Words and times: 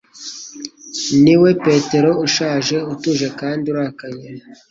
Niwe 1.23 1.49
Petero 1.65 2.11
ushaje- 2.25 2.75
utuje 2.91 3.27
kandi 3.39 3.65
urakaye 3.73 4.27